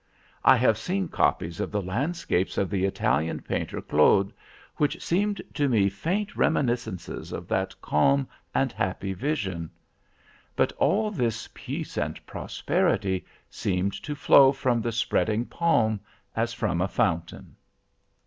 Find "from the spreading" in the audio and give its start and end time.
14.51-15.45